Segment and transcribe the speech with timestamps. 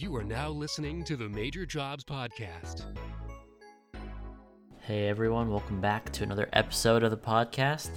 [0.00, 2.86] You are now listening to the Major Jobs Podcast.
[4.80, 7.90] Hey everyone, welcome back to another episode of the podcast.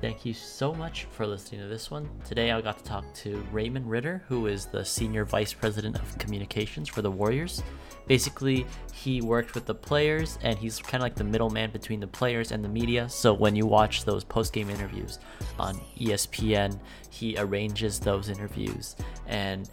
[0.00, 2.08] Thank you so much for listening to this one.
[2.24, 6.16] Today I got to talk to Raymond Ridder, who is the Senior Vice President of
[6.18, 7.60] Communications for the Warriors.
[8.06, 12.06] Basically, he worked with the players and he's kind of like the middleman between the
[12.06, 13.08] players and the media.
[13.08, 15.18] So when you watch those post game interviews
[15.58, 16.78] on ESPN,
[17.10, 18.94] he arranges those interviews
[19.26, 19.68] and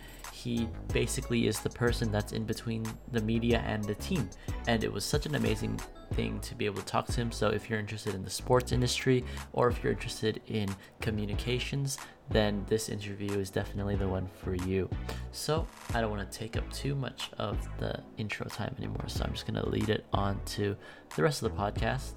[0.46, 4.30] he basically is the person that's in between the media and the team.
[4.68, 5.80] And it was such an amazing
[6.14, 7.32] thing to be able to talk to him.
[7.32, 10.70] So if you're interested in the sports industry or if you're interested in
[11.02, 11.98] communications,
[12.30, 14.88] then this interview is definitely the one for you.
[15.32, 19.06] So I don't want to take up too much of the intro time anymore.
[19.08, 20.78] So I'm just going to lead it on to
[21.16, 22.14] the rest of the podcast.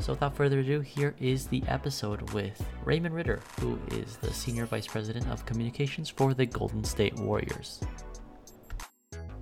[0.00, 4.64] So without further ado, here is the episode with Raymond Ridder, who is the Senior
[4.64, 7.80] Vice President of Communications for the Golden State Warriors.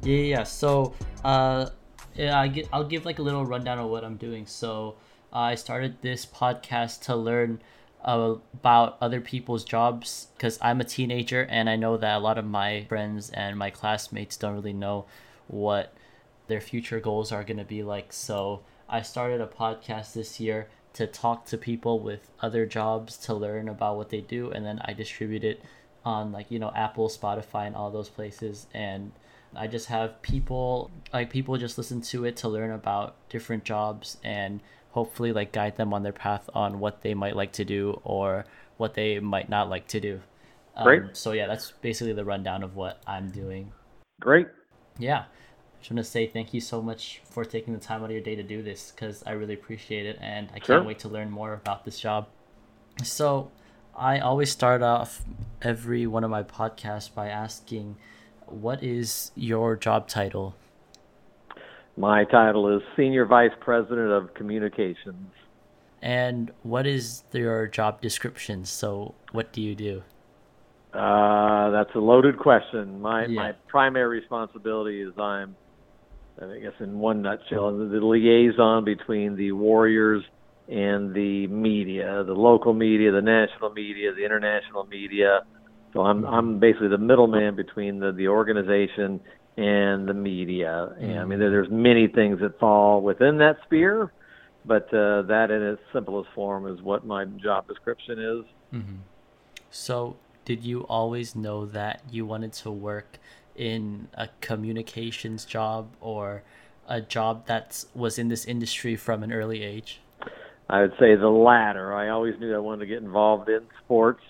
[0.02, 0.42] Yeah, yeah.
[0.42, 1.70] So, uh,
[2.16, 4.46] yeah, I get, I'll give like a little rundown of what I'm doing.
[4.46, 4.96] So,
[5.32, 7.60] uh, I started this podcast to learn
[8.04, 12.36] uh, about other people's jobs because I'm a teenager and I know that a lot
[12.36, 15.06] of my friends and my classmates don't really know
[15.46, 15.94] what
[16.48, 18.12] their future goals are going to be like.
[18.12, 23.34] So, I started a podcast this year to talk to people with other jobs to
[23.34, 25.62] learn about what they do, and then I distribute it
[26.04, 28.66] on like you know Apple, Spotify, and all those places.
[28.72, 29.12] And
[29.54, 34.16] I just have people like people just listen to it to learn about different jobs
[34.24, 34.60] and
[34.92, 38.46] hopefully like guide them on their path on what they might like to do or
[38.78, 40.20] what they might not like to do.
[40.82, 41.02] Great.
[41.02, 43.72] Um, so yeah, that's basically the rundown of what I'm doing.
[44.20, 44.46] Great.
[44.98, 45.24] Yeah
[45.80, 48.20] just want to say thank you so much for taking the time out of your
[48.20, 50.76] day to do this because I really appreciate it and I Sure.
[50.76, 52.26] can't wait to learn more about this job.
[53.02, 53.50] So,
[53.96, 55.22] I always start off
[55.62, 57.96] every one of my podcasts by asking,
[58.46, 60.54] What is your job title?
[61.96, 65.32] My title is Senior Vice President of Communications.
[66.00, 68.64] And what is your job description?
[68.64, 70.02] So, what do you do?
[70.94, 73.02] Uh, that's a loaded question.
[73.02, 73.42] My Yeah.
[73.42, 75.56] my primary responsibility is I'm,
[76.40, 80.22] I guess in one nutshell, the, liaison between the Warriors
[80.68, 85.40] and the media, the local media, the national media, the international media.
[85.92, 89.20] So I'm I'm basically the middleman between the the organization
[89.56, 90.94] and the media.
[91.00, 94.12] And I mean, there, there's many things that fall within that sphere,
[94.64, 98.44] but uh, that in its simplest form is what my job description is.
[98.72, 98.96] Mm-hmm.
[99.70, 103.18] So, did you always know that you wanted to work
[103.58, 106.42] in a communications job or
[106.88, 110.00] a job that was in this industry from an early age?
[110.70, 111.94] I would say the latter.
[111.94, 114.22] I always knew I wanted to get involved in sports.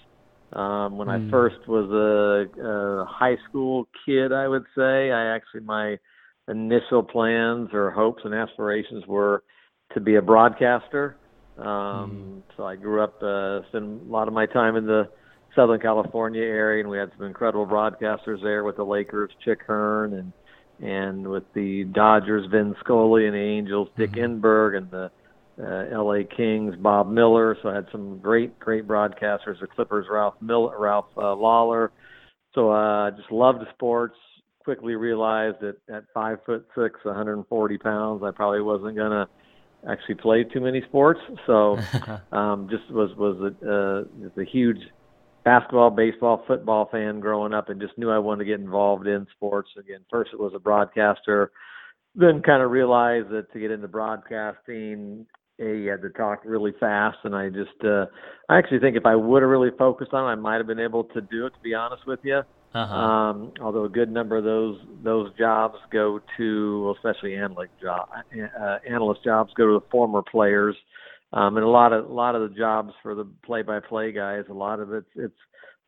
[0.52, 1.30] Um, when I Mm.
[1.30, 5.98] first was a, a high school kid, I would say I actually my
[6.48, 9.42] initial plans or hopes and aspirations were
[9.92, 11.16] to be a broadcaster.
[11.58, 15.08] Um, So I grew up, uh, spent a lot of my time in the
[15.58, 20.14] Southern California area, and we had some incredible broadcasters there with the Lakers, Chick Hearn,
[20.14, 20.32] and
[20.80, 25.10] and with the Dodgers, Vin Scully, and the Angels, Dick Enberg, and the
[25.60, 26.22] uh, L.A.
[26.22, 27.56] Kings, Bob Miller.
[27.60, 29.58] So I had some great, great broadcasters.
[29.60, 31.90] The Clippers, Ralph Miller, Ralph uh, Lawler.
[32.54, 34.14] So I uh, just loved sports.
[34.62, 39.28] Quickly realized that at five foot six, 140 pounds, I probably wasn't gonna
[39.88, 41.20] actually play too many sports.
[41.48, 41.76] So
[42.30, 44.78] um, just was was a, uh, just a huge
[45.44, 49.26] basketball, baseball, football fan growing up, and just knew I wanted to get involved in
[49.34, 49.70] sports.
[49.78, 51.50] Again, first it was a broadcaster,
[52.14, 55.26] then kind of realized that to get into broadcasting,
[55.60, 58.06] a you had to talk really fast, and I just uh,
[58.48, 60.78] I actually think if I would have really focused on it, I might have been
[60.78, 61.54] able to do it.
[61.54, 62.42] To be honest with you.
[62.74, 62.94] Uh-huh.
[62.94, 68.08] Um, although a good number of those those jobs go to, well, especially analyst job,
[68.12, 70.76] uh, analyst jobs go to the former players,
[71.32, 74.54] um, and a lot of a lot of the jobs for the play-by-play guys, a
[74.54, 75.38] lot of it's it's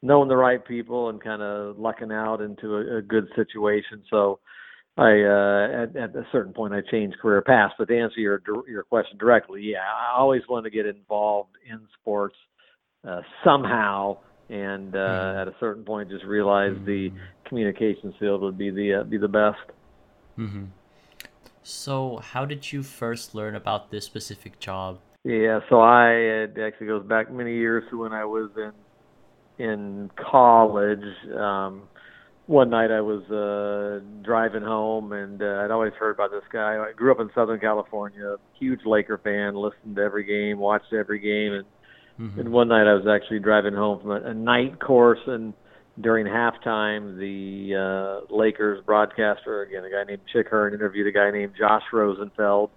[0.02, 4.02] knowing the right people and kind of lucking out into a, a good situation.
[4.10, 4.40] So,
[4.96, 7.75] I uh, at, at a certain point I changed career paths.
[7.78, 11.81] But to answer your your question directly, yeah, I always wanted to get involved in
[12.00, 12.36] sports
[13.06, 14.19] uh, somehow
[14.50, 15.43] and uh, Mhm.
[15.43, 17.12] at a certain point just realized the
[17.46, 19.58] communications field would be the uh, be the best.
[20.36, 20.64] hmm
[21.62, 24.98] So, how did you first learn about this specific job?
[25.25, 30.11] Yeah, so I it actually goes back many years to when I was in in
[30.31, 31.05] college.
[31.37, 31.82] Um,
[32.46, 36.76] one night I was uh, driving home, and uh, I'd always heard about this guy.
[36.78, 41.20] I grew up in Southern California, huge Laker fan, listened to every game, watched every
[41.20, 41.64] game, and
[42.20, 42.38] Mhm.
[42.38, 45.55] And one night I was actually driving home from a, a night course in
[46.00, 47.75] during halftime, the
[48.31, 52.70] uh, Lakers broadcaster, again, a guy named Chick Hearn, interviewed a guy named Josh Rosenfeld,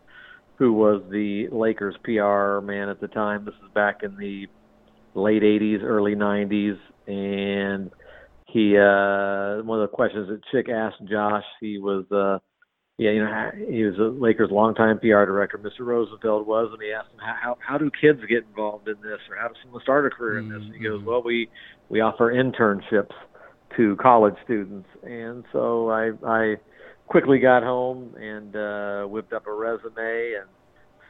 [0.63, 3.43] who was the Lakers PR man at the time.
[3.43, 4.47] This is back in the
[5.13, 6.77] late 80s, early 90s.
[7.05, 7.91] And
[8.47, 12.39] he, uh, one of the questions that Chick asked Josh, he was, uh,
[12.97, 15.85] yeah, you know, he was a Lakers longtime PR director, Mr.
[15.85, 19.35] Rosenfeld was, and he asked him how how do kids get involved in this, or
[19.35, 20.61] how does someone start a career in this?
[20.63, 21.05] And he goes, Mhm.
[21.05, 21.49] well, we
[21.89, 23.11] we offer internships
[23.75, 26.55] to college students, and so I I
[27.07, 30.49] quickly got home and uh, whipped up a resume and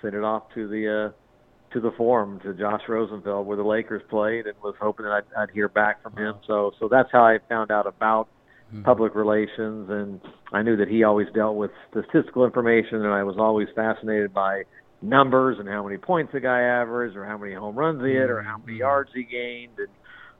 [0.01, 4.03] sent it off to the uh, to the forum to Josh Rosenfeld where the Lakers
[4.09, 6.35] played, and was hoping that I'd, I'd hear back from him.
[6.45, 8.27] So so that's how I found out about
[8.73, 8.83] Mhm.
[8.85, 10.19] public relations and
[10.51, 14.63] I knew that he always dealt with statistical information and I was always fascinated by
[15.01, 18.29] numbers and how many points a guy averaged or how many home runs he hit
[18.31, 18.79] or how many Mhm.
[18.79, 19.89] yards he gained and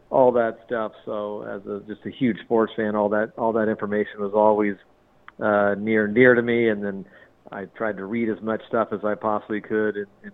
[0.10, 0.94] all that stuff.
[1.06, 4.78] So as a just a huge sports fan, all that all that information was always
[5.42, 7.06] uh near and dear to me and then
[7.52, 10.32] I tried to read as much stuff as I possibly could in, in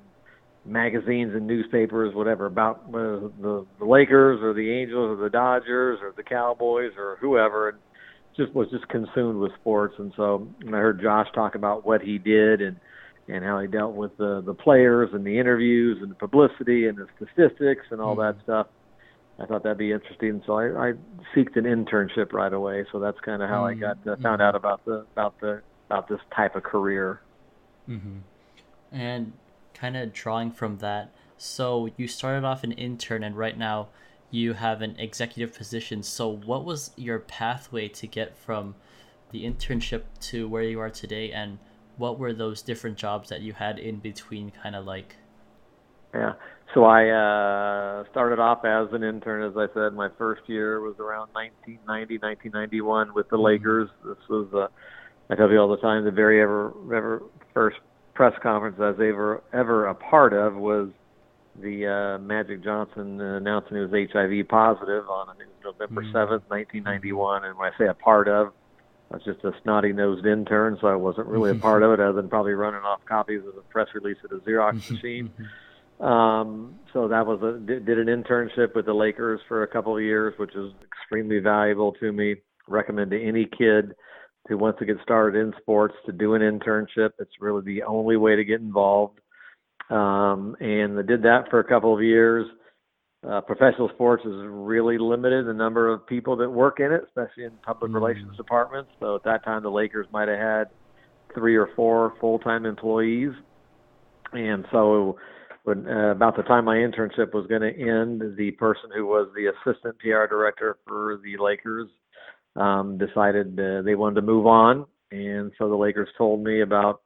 [0.65, 5.99] magazines and newspapers, whatever, about uh, the the Lakers or the Angels or the Dodgers
[6.01, 7.77] or the Cowboys or whoever, and
[8.37, 9.95] just was just consumed with sports.
[9.97, 12.77] And so when I heard Josh talk about what he did and
[13.27, 16.97] and how he dealt with the the players and the interviews and the publicity and
[16.97, 18.67] the statistics and all that stuff,
[19.39, 20.41] I thought that'd be interesting.
[20.45, 20.93] So I, I
[21.35, 22.85] seeked an internship right away.
[22.91, 26.07] So that's kind of how I got uh, found out about the about the about
[26.07, 27.21] this type of career.
[27.87, 28.17] Mm-hmm.
[28.91, 29.33] And
[29.73, 33.87] kind of drawing from that, so you started off an intern, and right now
[34.29, 36.03] you have an executive position.
[36.03, 38.75] So, what was your pathway to get from
[39.31, 41.59] the internship to where you are today, and
[41.97, 45.15] what were those different jobs that you had in between, kind of like?
[46.13, 46.33] Yeah.
[46.73, 49.93] So I uh, started off as an intern, as I said.
[49.93, 53.89] My first year was around 1990, 1991 with the Lakers.
[54.05, 54.67] This was, uh,
[55.31, 57.23] I tell you all the time, the very ever, ever
[57.53, 57.77] first
[58.13, 60.89] press conference I was ever ever a part of was
[61.59, 66.03] the uh, Magic Johnson announcing he was HIV positive on I think it was November
[66.03, 66.11] Mm.
[66.11, 67.45] seventh, 1991.
[67.45, 68.53] And when I say a part of,
[69.11, 71.99] I was just a snotty nosed intern, so I wasn't really a part of it,
[71.99, 75.31] other than probably running off copies of the press release at a Xerox machine.
[75.99, 79.95] Um, so that was a did, did an internship with the Lakers for a couple
[79.95, 82.35] of years, which is extremely valuable to me.
[82.67, 83.93] Recommend to any kid
[84.47, 87.11] who wants to get started in sports to do an internship.
[87.19, 89.19] It's really the only way to get involved.
[89.89, 92.47] Um, and I did that for a couple of years.
[93.27, 97.43] Uh, professional sports is really limited the number of people that work in it, especially
[97.43, 97.95] in public Mm.
[97.95, 98.91] relations departments.
[98.99, 100.69] So at that time, the Lakers might have had
[101.33, 103.33] three or four full-time employees,
[104.31, 105.17] and so
[105.69, 109.29] when uh, about the time my internship was going to end, the person who was
[109.35, 111.87] the assistant PR director for the Lakers
[112.55, 117.01] um, decided uh, they wanted to move on, and so the Lakers told me about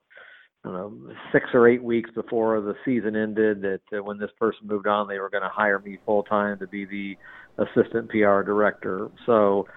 [0.65, 4.31] I don't know, six or eight weeks before the season ended that uh, when this
[4.39, 7.15] person moved on, they were going to hire me full time to be the
[7.57, 9.10] assistant PR director.
[9.25, 9.68] So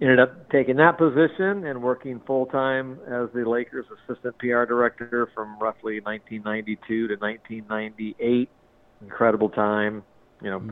[0.00, 5.28] ended up taking that position and working full time as the Lakers assistant PR director
[5.34, 8.48] from roughly 1992 to 1998.
[9.02, 10.02] Incredible time,
[10.42, 10.62] you know.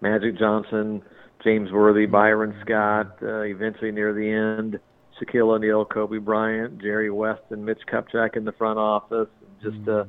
[0.00, 1.02] Magic Johnson,
[1.42, 4.78] James Worthy, Byron Scott, uh, eventually near the end,
[5.18, 9.28] Shaquille O'Neal, Kobe Bryant, Jerry West, and Mitch Kupchak in the front office.
[9.62, 10.04] Just uh,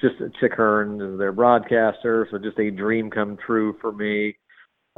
[0.00, 4.36] just Chick Hearn is their broadcaster, so just a dream come true for me.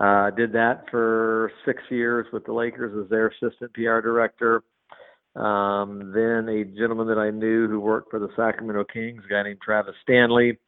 [0.03, 4.65] Uh, did that for six years with the Lakers as their assistant PR director.
[5.37, 9.45] Um, then a gentleman that I knew who worked for the Sacramento Kings, a guy
[9.45, 10.59] named Travis Stanley,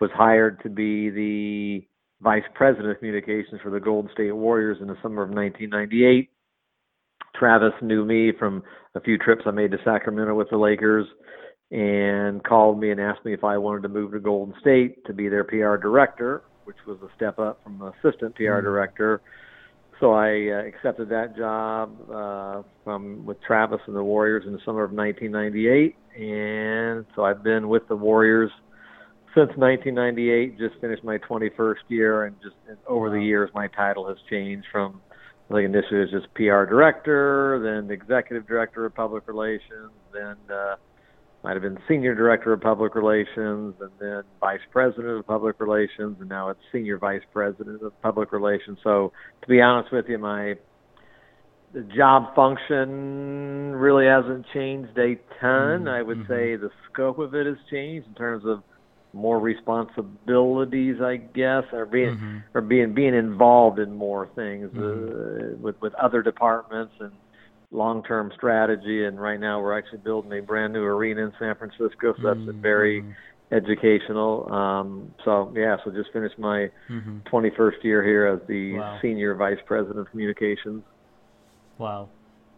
[0.00, 1.86] was hired to be the
[2.22, 6.30] vice president of communications for the Golden State Warriors in the summer of 1998.
[7.36, 8.62] Travis knew me from
[8.94, 11.06] a few trips I made to Sacramento with the Lakers
[11.70, 15.12] and called me and asked me if I wanted to move to Golden State to
[15.12, 18.62] be their PR director, which was a step up from assistant PR Mm.
[18.62, 19.20] director.
[20.00, 24.58] So I uh, accepted that job uh, from with Travis and the Warriors in the
[24.64, 28.50] summer of 1998, and so I've been with the Warriors
[29.34, 30.58] since 1998.
[30.58, 34.66] Just finished my 21st year, and just and over the years, my title has changed
[34.72, 35.00] from
[35.50, 40.36] I think initially it was just PR director, then executive director of public relations, then
[40.50, 40.76] uh,
[41.42, 46.16] might have been senior director of public relations, and then vice president of public relations,
[46.20, 48.78] and now it's senior vice president of public relations.
[48.84, 50.54] So to be honest with you, my
[51.74, 55.84] the job function really hasn't changed a ton.
[55.84, 56.28] Mm, I would mhm.
[56.28, 58.62] say the scope of it has changed in terms of
[59.14, 62.38] more responsibilities, I guess, or being Mm-hmm.
[62.54, 65.62] or being being involved in more things uh, Mm-hmm.
[65.62, 67.12] with with other departments and
[67.72, 69.04] long term strategy.
[69.06, 72.44] And right now, we're actually building a brand new arena in San Francisco, so that's
[72.44, 73.16] been very Mhm.
[73.52, 74.52] educational.
[74.52, 77.24] Um, so yeah, so just finished my Mhm.
[77.26, 78.98] 21st year here as the Wow.
[79.02, 80.84] senior vice president of communications.
[81.78, 82.10] Wow.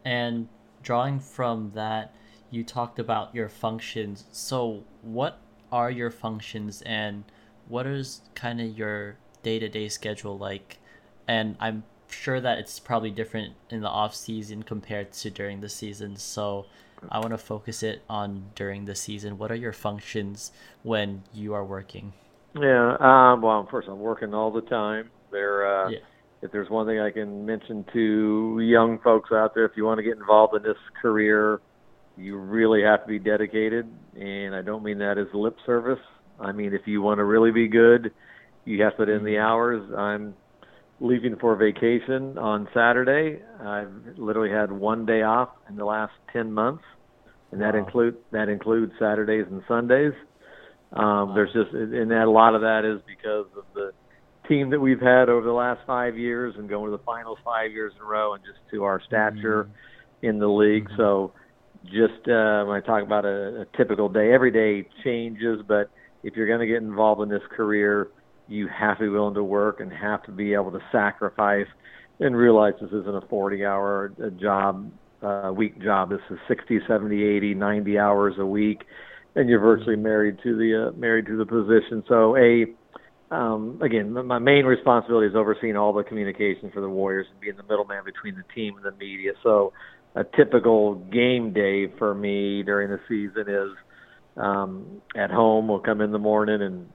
[0.05, 0.49] And
[0.83, 2.15] drawing from that,
[2.51, 4.27] you talked about your functions.
[4.33, 5.41] So, what
[5.73, 7.25] are your functions and
[7.67, 10.79] what is kind of your day to day schedule like?
[11.27, 15.69] And I'm sure that it's probably different in the off season compared to during the
[15.69, 16.17] season.
[16.17, 16.67] So,
[17.11, 19.37] I want to focus it on during the season.
[19.37, 20.53] What are your functions
[20.83, 22.15] when you are working?
[22.59, 22.97] Yeah.
[23.01, 25.11] Um, well, first, I'm working all the time.
[25.31, 25.99] There, uh, Yeah.
[26.41, 29.99] if there's one thing I can mention to young folks out there, if you want
[29.99, 31.61] to get involved in this career,
[32.17, 33.87] you really have to be dedicated.
[34.19, 36.01] And I don't mean that as lip service.
[36.41, 38.13] I mean, if you want to really be good,
[38.65, 39.83] you have to put in the hours.
[39.93, 40.35] I'm
[41.01, 43.43] leaving for vacation on Saturday.
[43.61, 46.85] I've literally had one day off in the last 10 months,
[47.53, 47.81] and that Wow.
[47.81, 50.13] include that includes Saturdays and Sundays.
[50.93, 51.35] Um, Wow.
[51.35, 53.93] There's just, and that, a lot of that is because of the
[54.49, 57.73] team that we've had over the last five years and going to the finals five
[57.73, 59.69] years in a row, and just to our stature
[60.23, 60.89] in the league.
[60.91, 60.97] Mhm.
[60.97, 61.35] So,
[61.85, 65.89] just uh, when I talk about a, a typical day, every day changes, but
[66.23, 68.09] if you're going to get involved in this career,
[68.49, 71.67] you have to be willing to work and have to be able to sacrifice
[72.21, 74.91] and realize this isn't a 40 hour uh, job,
[75.23, 76.11] uh, week job.
[76.11, 78.83] This is 60, 70, 80, 90 hours a week,
[79.35, 82.05] and you're virtually married to the uh, married to the position.
[82.09, 82.67] So a
[83.35, 87.57] um, again, my main responsibility is overseeing all the communication for the Warriors and being
[87.57, 89.33] the middleman between the team and the media.
[89.43, 89.73] So,
[90.15, 93.71] a typical game day for me during the season is
[94.37, 95.67] um, at home.
[95.67, 96.89] We'll come in the morning and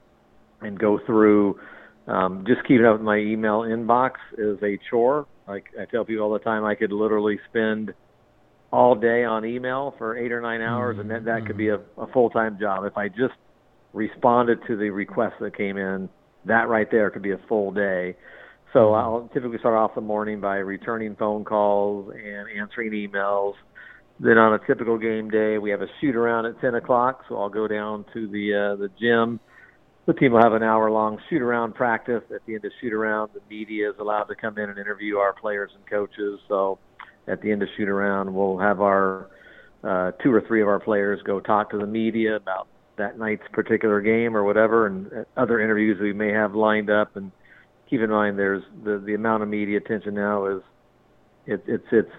[0.60, 1.58] and go through.
[2.06, 5.26] Um, just keeping up with my email inbox is a chore.
[5.46, 7.92] Like I tell people all the time, I could literally spend
[8.72, 11.78] all day on email for eight or nine hours, and that that could be a,
[11.98, 12.84] a full time job.
[12.84, 13.34] If I just
[13.92, 16.08] responded to the requests that came in,
[16.46, 18.16] that right there could be a full day.
[18.72, 23.54] So I'll typically start off the morning by returning phone calls and answering emails.
[24.20, 27.36] Then on a typical game day, we have a shoot around at 10 o'clock, so
[27.36, 29.40] I'll go down to the uh, the gym.
[30.06, 32.22] The team will have an hour long shoot around practice.
[32.34, 35.18] At the end of shoot around, the media is allowed to come in and interview
[35.18, 36.40] our players and coaches.
[36.48, 36.78] So
[37.28, 39.28] at the end of shoot around, we'll have our
[39.84, 42.66] uh, two or three of our players go talk to the media about
[42.96, 47.16] that night's particular game or whatever, and uh, other interviews we may have lined up.
[47.16, 47.30] And
[47.88, 50.62] keep in mind, there's the the amount of media attention now is
[51.46, 52.10] it, it's it's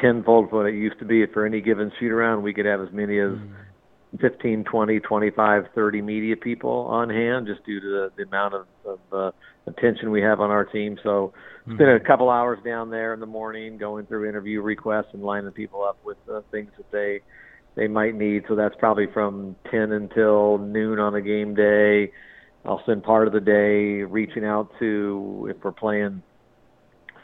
[0.00, 1.26] tenfold what it used to be.
[1.26, 3.32] For any given shoot around, we could have as many as
[4.20, 8.66] 15, 20, 25, 30 media people on hand just due to the, the amount of,
[8.86, 9.30] of uh,
[9.66, 10.98] attention we have on our team.
[11.02, 11.32] So
[11.64, 15.52] spend a couple hours down there in the morning going through interview requests and lining
[15.52, 17.20] people up with uh, things that they
[17.74, 18.42] they might need.
[18.48, 22.12] So that's probably from 10 until noon on a game day.
[22.64, 26.22] I'll spend part of the day reaching out to if we're playing,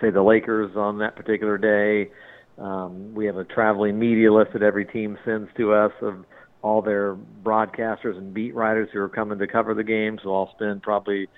[0.00, 2.12] say, the Lakers on that particular day.
[2.56, 6.24] Um, we have a traveling media list that every team sends to us of
[6.64, 10.18] all their broadcasters and beat writers who are coming to cover the game.
[10.22, 11.28] So I'll spend probably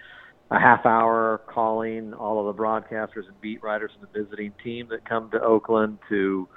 [0.53, 4.87] a half hour calling all of the broadcasters and beat writers and the visiting team
[4.91, 6.49] that come to Oakland to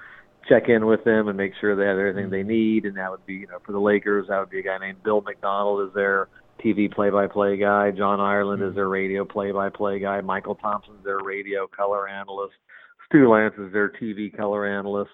[0.47, 2.85] check in with them and make sure they have everything they need.
[2.85, 5.01] And that would be, you know, for the Lakers, that would be a guy named
[5.03, 6.29] Bill Macdonald is their
[6.63, 7.89] TV play-by-play guy.
[7.89, 10.21] John Ireland is their radio play-by-play guy.
[10.21, 12.53] Mychal Thompson is their radio color analyst.
[13.07, 15.09] Stu Lantz is their TV color analyst.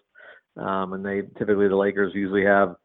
[0.58, 2.76] Um, and they typically the Lakers usually have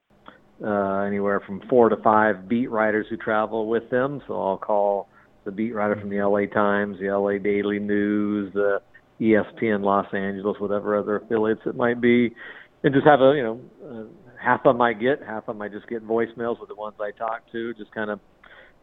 [0.64, 4.20] uh, anywhere from four to five beat writers who travel with them.
[4.26, 5.08] So I'll call
[5.44, 8.80] the beat writer from the LA Times, the LA Daily News, the
[9.20, 12.34] ESPN Los Angeles, whatever other affiliates it might be,
[12.82, 14.04] and just have a you know uh,
[14.42, 16.96] half of them I get, half of them I just get voicemails with the ones
[17.00, 18.20] I talk to, just kind of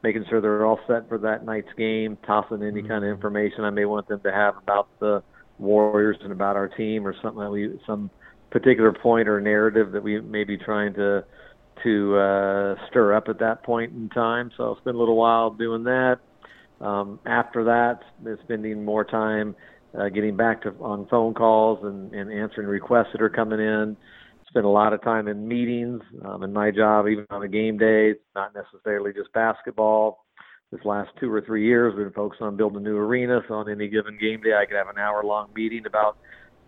[0.03, 3.72] making sure they're all set for that night's game, tossing any kind of information I
[3.72, 5.24] may want them to have about the
[5.60, 8.12] Warriors and about our team or something that we some
[8.51, 11.24] particular point or narrative that we may be trying to
[11.84, 14.51] to uh, stir up at that point in time.
[14.57, 16.17] So I'll spend a little while doing that.
[16.79, 18.01] Um, after that,
[18.43, 19.55] spending more time
[19.98, 23.98] uh, getting back to on phone calls and, and answering requests that are coming in.
[24.50, 26.01] Spend a lot of time in meetings.
[26.24, 30.25] Um, in my job, even on a game day, it's not necessarily just basketball.
[30.72, 33.41] This last two or three years, we've been focused on building a new arena.
[33.48, 36.17] So on any given game day, I could have an hour-long meeting about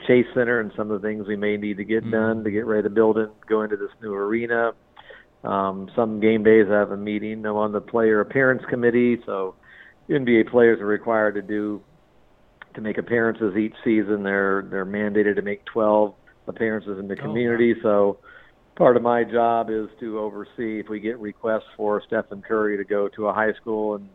[0.08, 2.66] Chase Center and some of the things we may need to get done to get
[2.66, 4.72] ready to build and go into this new arena.
[5.44, 7.46] Um, some game days I have a meeting.
[7.46, 9.56] I'm on the player appearance committee, so
[10.10, 11.82] NBA players are required to do
[12.76, 14.24] to make appearances each season.
[14.24, 16.14] They're they're mandated to make 12
[16.48, 17.74] appearances in the community.
[17.84, 18.18] Oh, wow.
[18.18, 18.20] So
[18.76, 22.84] part of my job is to oversee if we get requests for Stephen Curry to
[22.84, 24.10] go to a high school and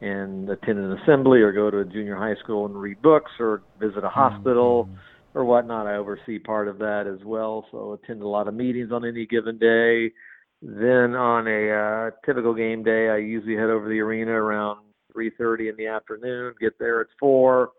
[0.00, 3.62] and attend an assembly or go to a junior high school and read books or
[3.80, 5.38] visit a hospital mm-hmm.
[5.38, 5.88] or whatnot.
[5.88, 7.66] I oversee part of that as well.
[7.72, 10.12] So attend a lot of meetings on any given day.
[10.60, 14.80] Then on a uh, typical game day, I usually head over the arena around
[15.14, 16.54] 3:30 in the afternoon.
[16.60, 17.70] Get there at four,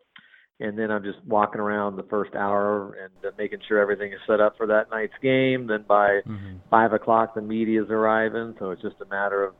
[0.61, 4.19] and then I'm just walking around the first hour and uh, making sure everything is
[4.25, 5.67] set up for that night's game.
[5.67, 6.57] Then by mm-hmm.
[6.69, 9.53] five o'clock, the media's arriving, so it's just a matter of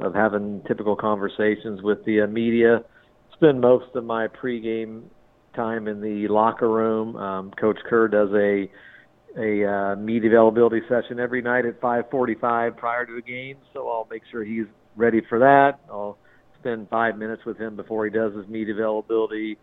[0.00, 2.80] of having typical conversations with the uh, media.
[3.34, 5.04] Spend most of my pregame
[5.54, 7.16] time in the locker room.
[7.16, 8.70] Um, Coach Kerr does a
[9.36, 14.08] a uh, media availability session every night at 5:45 prior to the game, so I'll
[14.10, 14.66] make sure he's
[14.96, 15.80] ready for that.
[15.90, 16.18] I'll
[16.58, 19.58] spend five minutes with him before he does his media availability,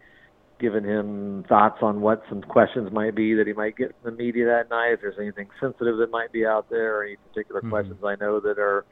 [0.59, 4.11] giving him thoughts on what some questions might be that he might get in the
[4.11, 4.93] media that night.
[4.93, 7.71] If there's anything sensitive that might be out there, or any particular mm-hmm.
[7.71, 8.85] questions I know that are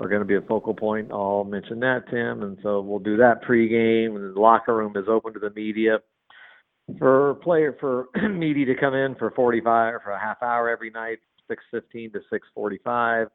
[0.00, 2.42] are going to be a focal point, I'll mention that to him.
[2.42, 5.98] And so we'll do that pregame, and the locker room is open to the media
[6.98, 10.90] for player for media to come in for 45 or for a half hour every
[10.90, 11.18] night,
[11.50, 13.28] 6:15 to 6:45.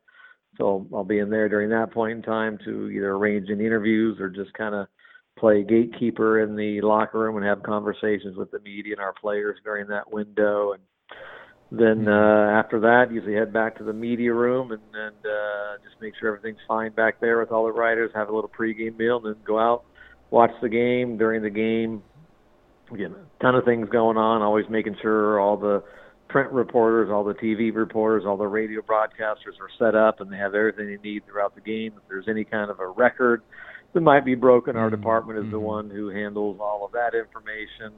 [0.57, 4.19] So I'll be in there during that point in time to either arrange any interviews
[4.19, 4.87] or just kind of
[5.37, 9.57] play gatekeeper in the locker room and have conversations with the media and our players
[9.63, 10.73] during that window.
[10.73, 10.81] And
[11.71, 12.07] then mm-hmm.
[12.07, 16.13] uh, after that, usually head back to the media room and, and uh, just make
[16.19, 18.11] sure everything's fine back there with all the writers.
[18.15, 19.83] Have a little pregame meal, and then go out,
[20.31, 21.17] watch the game.
[21.17, 22.01] During the game,
[22.93, 24.41] again, a ton of things going on.
[24.41, 25.83] Always making sure all the
[26.29, 30.37] print reporters, all the TV reporters, all the radio broadcasters are set up and they
[30.37, 31.93] have everything they need throughout the game.
[31.95, 33.41] If there's any kind of a record
[33.93, 34.95] that might be broken, our mm-hmm.
[34.95, 35.51] department is mm-hmm.
[35.51, 37.93] the one who handles all of that information.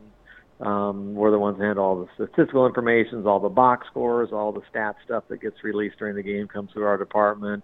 [0.60, 4.52] Um, we're the ones that handle all the statistical information, all the box scores, all
[4.52, 7.64] the stat stuff that gets released during the game comes through our department.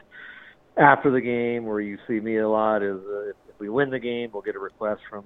[0.77, 3.99] After the game, where you see me a lot, is uh, if we win the
[3.99, 5.25] game, we'll get a request from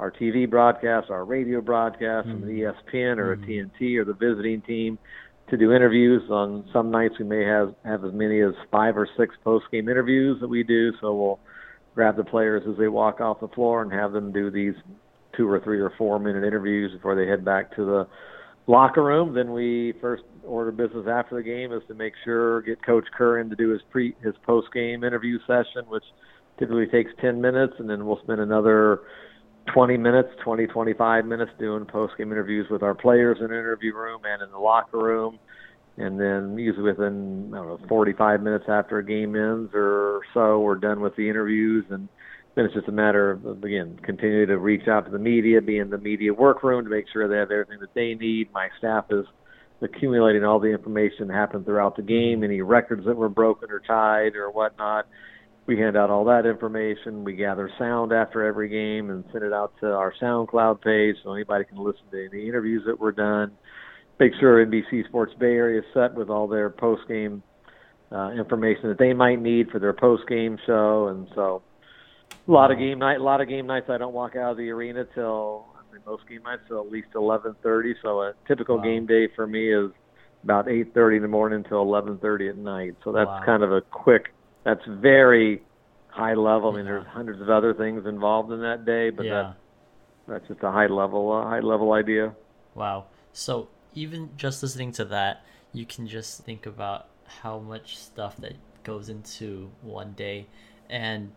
[0.00, 2.40] our TV broadcasts, our radio broadcasts mm-hmm.
[2.40, 3.44] from the ESPN or mm-hmm.
[3.44, 4.98] a TNT or the visiting team
[5.50, 6.22] to do interviews.
[6.30, 9.88] On some nights, we may have have as many as five or six post game
[9.88, 10.92] interviews that we do.
[11.00, 11.40] So we'll
[11.94, 14.74] grab the players as they walk off the floor and have them do these
[15.36, 18.08] two or three or four minute interviews before they head back to the
[18.66, 19.34] locker room.
[19.34, 23.40] Then we first order business after the game is to make sure get Coach Kerr
[23.40, 26.04] in to do his pre his post game interview session, which
[26.58, 29.00] typically takes 10 minutes, and then we'll spend another
[29.66, 33.94] 20 minutes, 20, 25 minutes doing post game interviews with our players in the interview
[33.94, 35.38] room and in the locker room.
[35.96, 40.60] And then usually within I don't know 45 minutes after a game ends or so,
[40.60, 42.08] we're done with the interviews, and
[42.54, 45.78] then it's just a matter of again continue to reach out to the media, be
[45.78, 48.52] in the media workroom to make sure they have everything that they need.
[48.52, 49.26] My staff is
[49.82, 53.80] accumulating all the information that happened throughout the game, any records that were broken or
[53.80, 55.06] tied or whatnot
[55.70, 57.22] we hand out all that information.
[57.22, 61.32] We gather sound after every game and send it out to our SoundCloud page so
[61.32, 63.52] anybody can listen to any interviews that were done.
[64.18, 67.44] Make sure NBC Sports Bay Area is set with all their post game
[68.10, 71.06] uh, information that they might need for their post game show.
[71.06, 71.62] And so,
[72.48, 73.86] a lot of game night, a lot of game nights.
[73.88, 76.90] I don't walk out of the arena till I mean, most game nights till at
[76.90, 77.94] least 11:30.
[78.02, 78.82] So a typical wow.
[78.82, 79.92] game day for me is
[80.42, 82.96] about 8:30 in the morning till 11:30 at night.
[83.04, 83.42] So that's wow.
[83.46, 84.32] kind of a quick
[84.64, 85.62] that's very
[86.08, 86.72] high level.
[86.72, 89.52] I mean, there's hundreds of other things involved in that day, but yeah.
[90.28, 92.34] that's just a high level, uh, high level idea.
[92.74, 93.06] Wow.
[93.32, 97.08] So even just listening to that, you can just think about
[97.42, 100.46] how much stuff that goes into one day,
[100.88, 101.32] and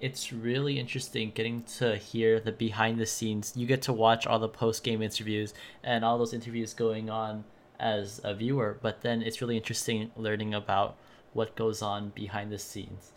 [0.00, 3.52] it's really interesting getting to hear the behind the scenes.
[3.56, 7.44] You get to watch all the post game interviews and all those interviews going on
[7.78, 10.96] as a viewer, but then it's really interesting learning about
[11.32, 13.12] what goes on behind the scenes.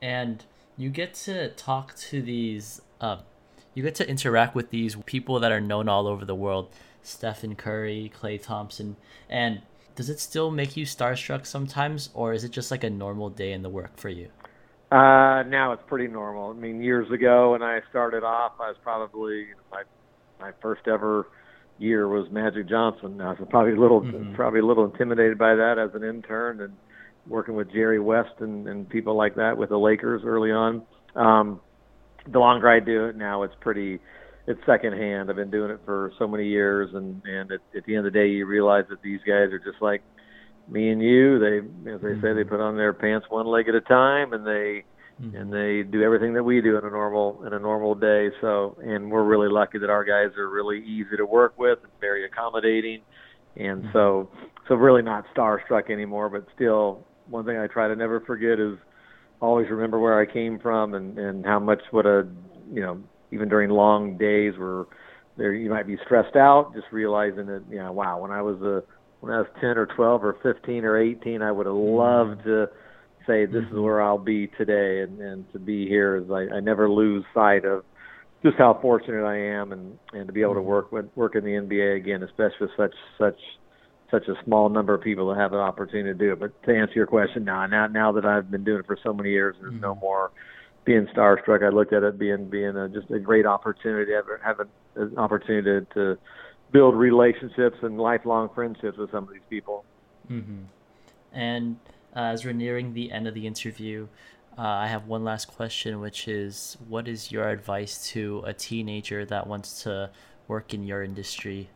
[0.00, 0.44] And
[0.76, 3.18] you get to talk to these, uh,
[3.74, 6.68] you get to interact with these people that are known all over the world
[7.02, 8.96] Stephen Curry, Klay Thompson.
[9.28, 9.62] And
[9.94, 13.52] does it still make you starstruck sometimes, or is it just like a normal day
[13.52, 14.28] in the work for you?
[14.90, 16.50] Uh, now it's pretty normal.
[16.50, 19.82] I mean, years ago when I started off, I was probably you know, my
[20.40, 21.26] my first ever
[21.78, 23.20] year was Magic Johnson.
[23.20, 24.34] I was probably a little mm-hmm.
[24.34, 26.76] probably a little intimidated by that as an intern, and
[27.26, 30.82] working with Jerry West and, and people like that with the Lakers early on.
[31.14, 31.60] Um,
[32.30, 33.98] the longer I do it now, it's pretty,
[34.46, 35.30] it's secondhand.
[35.30, 38.12] I've been doing it for so many years, and and at, at the end of
[38.12, 40.02] the day, you realize that these guys are just like
[40.68, 41.38] me and you.
[41.38, 41.58] They,
[41.90, 42.48] as they say, they Mhm.
[42.48, 44.84] put on their pants one leg at a time, and they
[45.22, 45.34] Mhm.
[45.40, 48.30] and they do everything that we do in a normal in a normal day.
[48.40, 51.92] So, and we're really lucky that our guys are really easy to work with and
[52.00, 53.02] very accommodating,
[53.56, 53.92] and Mhm.
[53.92, 54.30] so
[54.68, 56.28] so really not starstruck anymore.
[56.30, 58.76] But still, one thing I try to never forget is
[59.40, 62.26] always remember where I came from and and how much what a
[62.70, 64.84] you know even during long days where
[65.36, 68.60] there you might be stressed out, just realizing that you know wow when I was
[68.62, 68.82] a
[69.20, 72.68] when I was 10 or 12 or 15 or 18, I would have loved to
[73.26, 73.82] say this is Mhm.
[73.82, 77.64] where I'll be today, and and to be here is I, I never lose sight
[77.64, 77.84] of
[78.42, 80.64] just how fortunate I am, and and to be able to Mhm.
[80.64, 83.40] work with work in the NBA again, especially with such such
[84.14, 86.38] such a small number of people that have an opportunity to do it.
[86.38, 89.12] But to answer your question, now now now that I've been doing it for so
[89.12, 90.00] many years, there's no Mhm.
[90.00, 90.30] more
[90.84, 91.64] being starstruck.
[91.64, 94.68] I looked at it being being a, just a great opportunity to have, have an,
[94.96, 96.18] an opportunity to, to
[96.72, 99.84] build relationships and lifelong friendships with some of these people.
[100.30, 100.62] Mm-hmm.
[101.32, 101.76] And
[102.14, 104.08] uh, as we're nearing the end of the interview,
[104.56, 109.24] uh, I have one last question, which is what is your advice to a teenager
[109.26, 110.10] that wants to
[110.46, 111.70] work in your industry?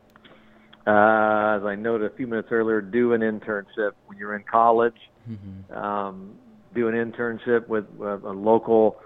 [0.88, 4.96] Uh, as I noted a few minutes earlier, do an internship when you're in college.
[5.28, 5.76] Mm-hmm.
[5.76, 6.30] Um,
[6.74, 8.96] do an internship with uh, a local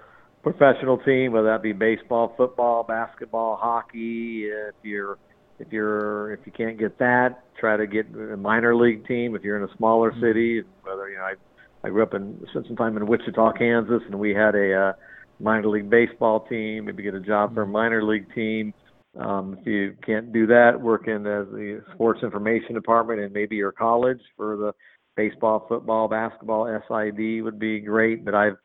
[0.45, 4.45] professional team, whether that be baseball, football, basketball, hockey.
[4.45, 5.19] If you're
[5.59, 9.35] if you're if you can't get that, try to get a minor league team.
[9.35, 10.21] If you're in a smaller Mhm.
[10.21, 11.35] city, whether you know I
[11.83, 14.93] I grew up in spent some time in Wichita, Kansas, and we had a uh,
[15.41, 16.85] minor league baseball team.
[16.85, 17.71] Maybe get a job for a Mhm.
[17.71, 18.73] minor league team.
[19.19, 23.57] Um, if you can't do that, work in as the sports information department and maybe
[23.57, 24.73] your college for the
[25.17, 28.25] baseball, football, basketball, SID would be great.
[28.25, 28.57] But I've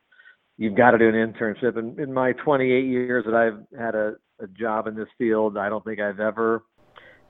[0.56, 1.76] you've got to do an internship.
[1.76, 5.68] And in my 28 years that I've had a, a job in this field, I
[5.68, 6.62] don't think I've ever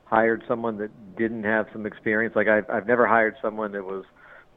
[0.05, 2.37] hired someone that didn't have some experience.
[2.37, 4.05] Like I've I've never hired someone that was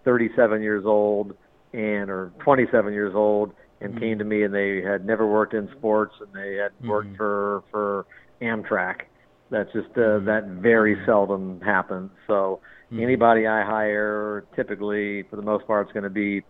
[0.06, 1.36] 37 years old
[1.74, 4.00] and or 27 years old and Mhm.
[4.00, 7.18] came to me and they had never worked in sports and they had worked Mhm.
[7.18, 8.06] for for
[8.42, 9.02] Amtrak.
[9.50, 12.10] That's just uh, that very seldom happens.
[12.28, 13.02] So Mhm.
[13.02, 16.44] anybody I hire, typically for the most part, is going to be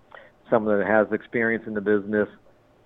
[0.49, 2.27] someone that has experience in the business,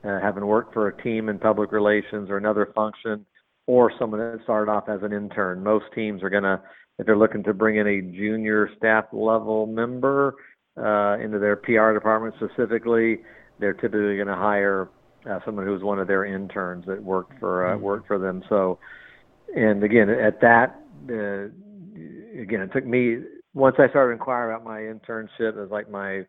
[0.03, 3.25] uh, having worked for a team in public relations or another function,
[3.67, 5.63] or someone that started off as an intern.
[5.63, 6.61] Most teams are going to,
[6.99, 10.35] if they're looking to bring in a junior staff level member
[10.77, 13.21] uh, into their PR department specifically,
[13.59, 14.89] they're typically going to hire
[15.29, 17.81] uh, someone was one of their interns that worked for uh, Mhm.
[17.81, 18.43] worked for them.
[18.49, 18.79] So,
[19.55, 20.75] and again, at that,
[21.09, 21.49] uh,
[22.39, 25.55] again, it took me once I started inquiring about my internship.
[25.55, 26.25] It was like my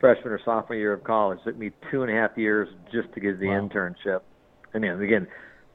[0.00, 1.38] freshman or sophomore year of college.
[1.40, 3.68] It took me two and a half years just to get the Wow.
[3.68, 4.20] internship.
[4.74, 5.26] And then again,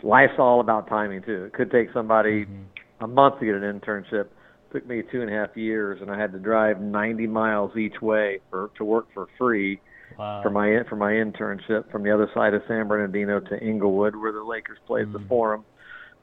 [0.01, 1.45] life's all about timing too.
[1.45, 2.65] It could take somebody Mhm.
[3.01, 4.25] a month to get an internship.
[4.25, 7.75] It took me two and a half years, and I had to drive 90 miles
[7.77, 9.79] each way for to work for free
[10.17, 10.41] Wow.
[10.43, 14.31] for my for my internship from the other side of San Bernardino to Inglewood, where
[14.31, 15.27] the Lakers played the Mm.
[15.27, 15.65] Forum.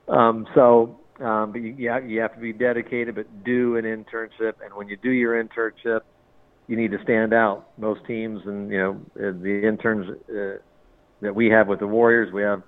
[0.09, 3.85] Um, so, um, but you, you have, you have to be dedicated, but do an
[3.85, 4.55] internship.
[4.65, 6.01] And when you do your internship,
[6.67, 7.69] you need to stand out.
[7.79, 10.59] Most teams, and you know, uh, the interns uh,
[11.21, 12.63] that we have with the Warriors, we have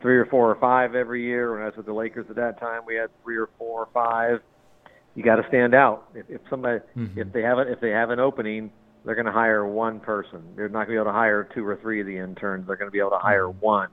[0.00, 1.52] three or four or five every year.
[1.52, 3.88] When I was with the Lakers at that time, we had three or four or
[3.92, 4.40] five.
[5.14, 6.08] You got to stand out.
[6.14, 7.16] If, if somebody, Mhm.
[7.16, 8.70] if they have it, if they have an opening,
[9.04, 10.42] they're going to hire one person.
[10.56, 12.66] They're not going to be able to hire two or three of the interns.
[12.66, 13.60] They're going to be able to hire Mhm.
[13.60, 13.88] one.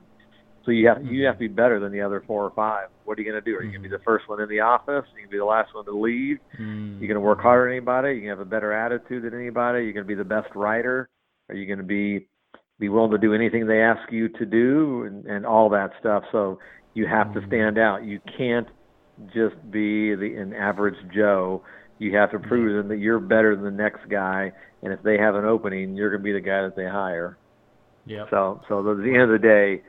[0.63, 1.25] So you have you Mhm.
[1.27, 2.89] have to be better than the other four or five.
[3.05, 3.57] What are you going to do?
[3.57, 3.99] Are you going to be Mhm.
[3.99, 5.05] the first one in the office?
[5.05, 6.39] Are you going to be the last one to leave?
[6.57, 6.99] Mm.
[6.99, 8.09] You're going to work harder than anybody.
[8.09, 9.85] You're going to have a better attitude than anybody.
[9.85, 11.07] You're going to be the best writer.
[11.49, 12.27] Are you going to be
[12.79, 16.25] be willing to do anything they ask you to do and, and all that stuff?
[16.31, 16.59] So
[16.93, 18.03] you have to stand out.
[18.03, 18.67] You can't
[19.33, 21.63] just be the an average Joe.
[21.99, 24.51] You have to prove to them that you're better than the next guy.
[24.83, 27.37] And if they have an opening, you're going to be the guy that they hire.
[28.05, 28.27] Yep.
[28.29, 29.81] So, so at the end of the day,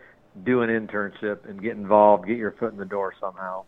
[0.45, 2.27] do an internship and get involved.
[2.27, 3.65] Get your foot in the door somehow.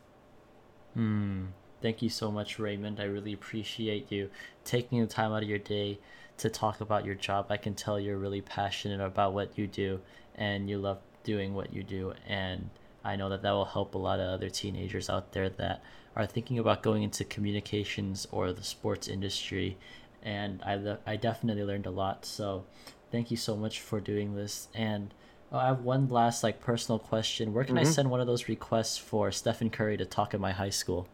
[0.95, 1.47] Hmm.
[1.83, 3.01] Thank you so much, Raymond.
[3.01, 4.31] I really appreciate you
[4.65, 5.99] taking the time out of your day
[6.39, 7.47] to talk about your job.
[7.49, 10.01] I can tell you're really passionate about what you do
[10.35, 12.13] and you love doing what you do.
[12.27, 12.71] And
[13.05, 15.83] I know that that will help a lot of other teenagers out there that
[16.17, 19.79] are thinking about going into communications or the sports industry.
[20.23, 22.25] And I, le- I definitely learned a lot.
[22.27, 22.65] So
[23.11, 24.69] thank you so much for doing this.
[24.75, 25.15] And
[25.53, 27.53] oh, I have one last like personal question.
[27.55, 27.87] Where can I Mhm.
[27.95, 31.09] send one of those requests for Stephen Curry to talk at my high school?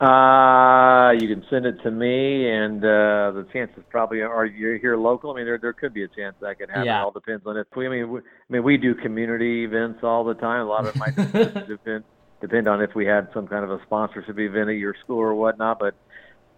[0.00, 4.96] Uh, you can send it to me, and uh, the chances probably are you're here
[4.96, 5.30] local.
[5.30, 6.86] I mean, there there could be a chance that could happen.
[6.86, 7.00] Yeah.
[7.00, 7.86] It all depends on if we.
[7.86, 10.62] I mean, we, I mean, we do community events all the time.
[10.62, 11.14] A lot of it might
[11.68, 11.84] just
[12.40, 15.34] depend on if we had some kind of a sponsorship event at your school or
[15.34, 15.78] whatnot.
[15.78, 15.94] But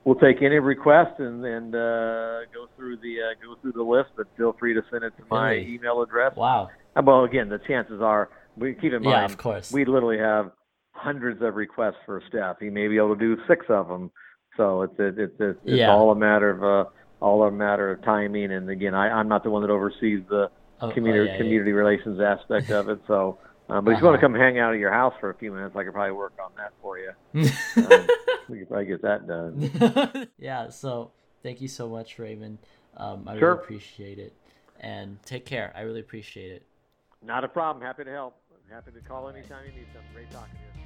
[0.05, 4.11] we'll take any request and and uh, go through the uh, go through the list.
[4.17, 5.75] But feel free to send it to my Really?
[5.75, 6.37] email address.
[6.37, 6.71] Wow.
[6.97, 9.05] Uh, Well, again, the chances are we keep in mind.
[9.05, 9.73] Yeah, of course.
[9.73, 10.53] We literally have
[10.93, 12.57] hundreds of requests for Steph.
[12.61, 14.11] He may be able to do six of them.
[14.57, 15.91] So it's it's it's, it's Yeah.
[15.91, 16.91] all a matter of uh,
[17.21, 18.53] all a matter of timing.
[18.53, 20.51] And again, I, I'm not the one that oversees the
[20.85, 21.39] Oh, oh, community yeah, yeah.
[21.39, 22.99] community relations aspect of it.
[23.07, 24.17] So, um, but if you want Uh-huh.
[24.17, 26.35] to come hang out at your house for a few minutes, I could probably work
[26.45, 27.13] on that for you.
[27.77, 28.07] Um,
[28.49, 30.29] we could probably get that done.
[30.39, 32.59] yeah, so thank you so much, Raymond.
[32.97, 33.51] Um, I Sure.
[33.53, 34.35] really appreciate it.
[34.81, 35.73] And take care.
[35.75, 36.67] I really appreciate it.
[37.25, 37.85] Not a problem.
[37.85, 38.37] Happy to help.
[38.71, 40.11] Happy to call anytime you need something.
[40.15, 40.82] Great talking to you.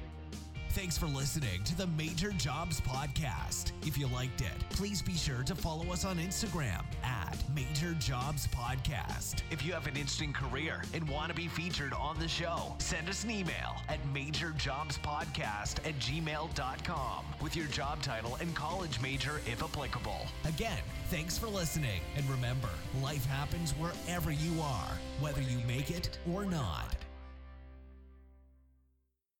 [0.77, 3.71] Thanks for listening to the Major Jobs Podcast.
[3.83, 8.47] If you liked it, please be sure to follow us on Instagram at Major Jobs
[8.49, 9.41] Podcast.
[9.49, 13.09] If you have an interesting career and want to be featured on the show, send
[13.09, 19.63] us an email at majorjobspodcast at gmail.com with your job title and college major if
[19.63, 20.27] applicable.
[20.45, 22.01] Again, thanks for listening.
[22.15, 22.69] And remember,
[23.01, 26.95] life happens wherever you are, whether you make it or not.